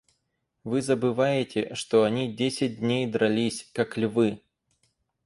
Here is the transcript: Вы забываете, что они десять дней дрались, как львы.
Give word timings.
Вы 0.63 0.81
забываете, 0.81 1.75
что 1.75 2.01
они 2.03 2.33
десять 2.33 2.79
дней 2.79 3.05
дрались, 3.05 3.69
как 3.71 3.97
львы. 3.99 4.41